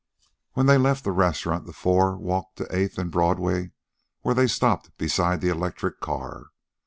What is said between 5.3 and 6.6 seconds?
the electric car.